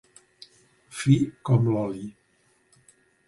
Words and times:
Fi 1.01 1.17
com 1.49 1.69
l'oli. 1.75 2.01